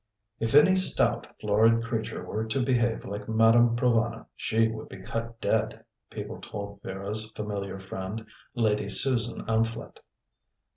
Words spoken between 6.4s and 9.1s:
told Vera's familiar friend, Lady